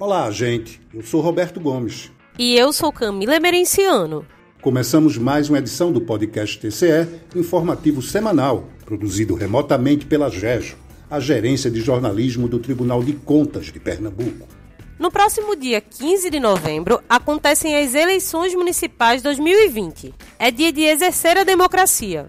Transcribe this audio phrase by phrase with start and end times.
[0.00, 0.80] Olá, gente.
[0.94, 2.12] Eu sou Roberto Gomes.
[2.38, 4.24] E eu sou Camila Emerenciano.
[4.62, 10.76] Começamos mais uma edição do podcast TCE, informativo semanal, produzido remotamente pela GEJO,
[11.10, 14.46] a Gerência de Jornalismo do Tribunal de Contas de Pernambuco.
[15.00, 20.14] No próximo dia 15 de novembro, acontecem as eleições municipais 2020.
[20.38, 22.28] É dia de exercer a democracia.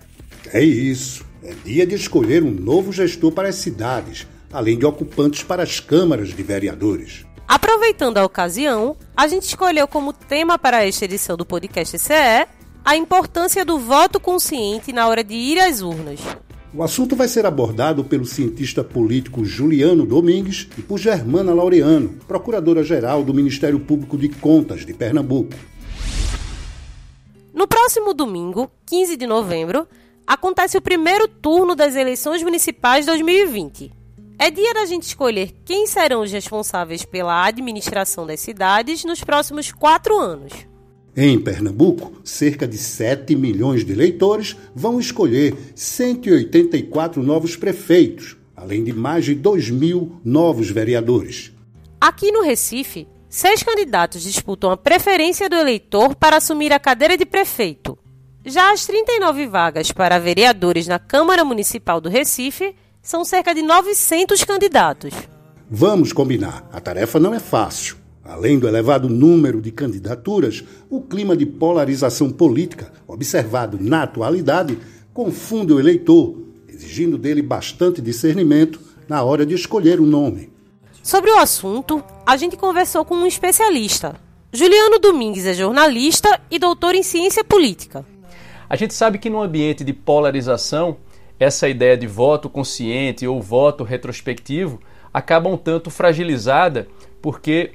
[0.52, 1.24] É isso.
[1.44, 5.80] É dia de escolher um novo gestor para as cidades, além de ocupantes para as
[5.80, 7.29] câmaras de vereadores.
[7.50, 12.48] Aproveitando a ocasião, a gente escolheu como tema para esta edição do podcast CE
[12.86, 16.20] a importância do voto consciente na hora de ir às urnas.
[16.72, 23.24] O assunto vai ser abordado pelo cientista político Juliano Domingues e por Germana Laureano, procuradora-geral
[23.24, 25.56] do Ministério Público de Contas de Pernambuco.
[27.52, 29.88] No próximo domingo, 15 de novembro,
[30.28, 33.98] acontece o primeiro turno das eleições municipais 2020.
[34.42, 39.70] É dia da gente escolher quem serão os responsáveis pela administração das cidades nos próximos
[39.70, 40.54] quatro anos.
[41.14, 48.94] Em Pernambuco, cerca de 7 milhões de eleitores vão escolher 184 novos prefeitos, além de
[48.94, 51.52] mais de 2 mil novos vereadores.
[52.00, 57.26] Aqui no Recife, seis candidatos disputam a preferência do eleitor para assumir a cadeira de
[57.26, 58.00] prefeito.
[58.46, 62.74] Já as 39 vagas para vereadores na Câmara Municipal do Recife
[63.10, 65.12] são cerca de 900 candidatos.
[65.68, 67.98] Vamos combinar, a tarefa não é fácil.
[68.24, 74.78] Além do elevado número de candidaturas, o clima de polarização política, observado na atualidade,
[75.12, 80.54] confunde o eleitor, exigindo dele bastante discernimento na hora de escolher o um nome.
[81.02, 84.18] Sobre o assunto, a gente conversou com um especialista.
[84.54, 88.06] Juliano Domingues é jornalista e doutor em ciência política.
[88.70, 90.98] A gente sabe que no ambiente de polarização,
[91.40, 94.80] essa ideia de voto consciente ou voto retrospectivo
[95.14, 96.88] acaba um tanto fragilizada
[97.22, 97.72] porque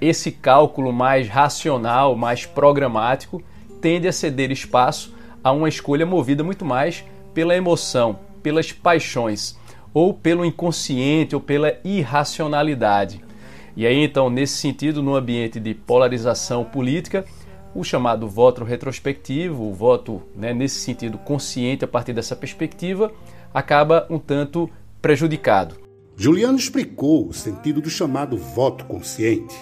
[0.00, 3.42] esse cálculo mais racional, mais programático,
[3.80, 9.56] tende a ceder espaço a uma escolha movida muito mais pela emoção, pelas paixões,
[9.92, 13.22] ou pelo inconsciente ou pela irracionalidade.
[13.76, 17.24] E aí, então, nesse sentido, no ambiente de polarização política,
[17.74, 23.12] o chamado voto retrospectivo, o voto né, nesse sentido consciente a partir dessa perspectiva,
[23.52, 24.70] acaba um tanto
[25.02, 25.76] prejudicado.
[26.16, 29.54] Juliano explicou o sentido do chamado voto consciente.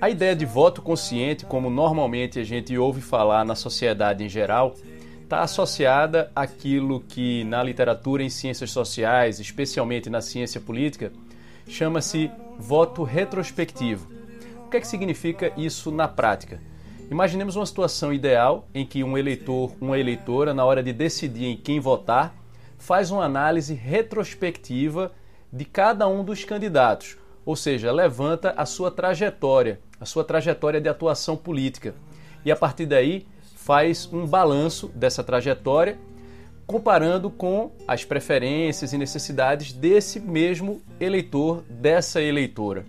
[0.00, 4.74] A ideia de voto consciente, como normalmente a gente ouve falar na sociedade em geral,
[5.22, 11.12] está associada àquilo que na literatura em ciências sociais, especialmente na ciência política,
[11.68, 14.08] chama-se voto retrospectivo.
[14.66, 16.60] O que é que significa isso na prática?
[17.12, 21.58] Imaginemos uma situação ideal em que um eleitor, uma eleitora, na hora de decidir em
[21.58, 22.34] quem votar,
[22.78, 25.12] faz uma análise retrospectiva
[25.52, 30.88] de cada um dos candidatos, ou seja, levanta a sua trajetória, a sua trajetória de
[30.88, 31.94] atuação política.
[32.46, 35.98] E a partir daí faz um balanço dessa trajetória,
[36.66, 42.86] comparando com as preferências e necessidades desse mesmo eleitor, dessa eleitora.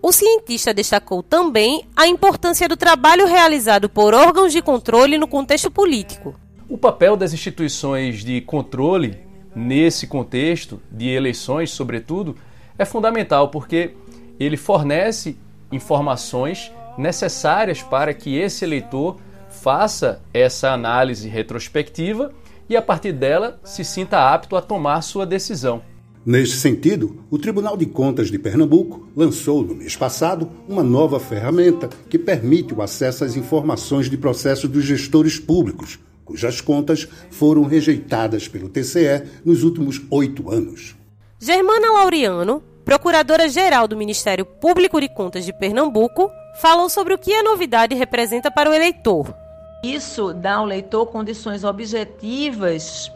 [0.00, 5.70] O cientista destacou também a importância do trabalho realizado por órgãos de controle no contexto
[5.70, 6.36] político.
[6.68, 9.18] O papel das instituições de controle
[9.56, 12.36] nesse contexto de eleições, sobretudo,
[12.78, 13.94] é fundamental porque
[14.38, 15.36] ele fornece
[15.72, 19.16] informações necessárias para que esse eleitor
[19.50, 22.32] faça essa análise retrospectiva
[22.68, 25.82] e a partir dela se sinta apto a tomar sua decisão.
[26.28, 31.88] Neste sentido, o Tribunal de Contas de Pernambuco lançou no mês passado uma nova ferramenta
[32.10, 38.46] que permite o acesso às informações de processos dos gestores públicos, cujas contas foram rejeitadas
[38.46, 40.94] pelo TCE nos últimos oito anos.
[41.40, 47.42] Germana Laureano, procuradora-geral do Ministério Público de Contas de Pernambuco, falou sobre o que a
[47.42, 49.34] novidade representa para o eleitor.
[49.82, 53.10] Isso dá ao leitor condições objetivas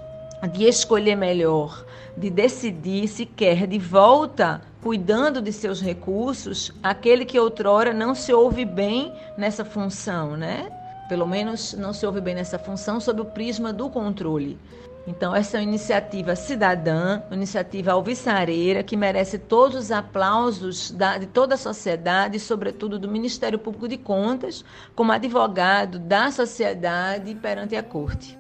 [0.48, 1.84] de escolher melhor
[2.16, 8.32] de decidir se quer de volta, cuidando de seus recursos, aquele que outrora não se
[8.32, 10.70] ouve bem nessa função, né?
[11.08, 14.58] Pelo menos não se ouve bem nessa função sob o prisma do controle.
[15.05, 21.19] Então, essa é uma iniciativa cidadã, uma iniciativa alvissareira, que merece todos os aplausos da,
[21.19, 24.64] de toda a sociedade, sobretudo do Ministério Público de Contas,
[24.94, 28.38] como advogado da sociedade perante a Corte.